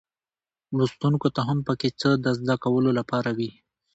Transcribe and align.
لوستونکو 0.77 1.27
ته 1.35 1.41
هم 1.47 1.59
پکې 1.67 1.89
څه 1.99 2.09
د 2.23 2.25
زده 2.39 2.55
کولو 2.63 2.91
لپاره 2.99 3.29
وي. 3.37 3.51